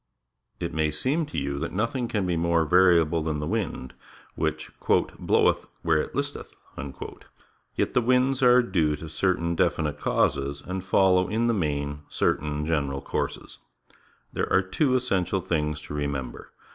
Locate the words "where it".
5.83-6.15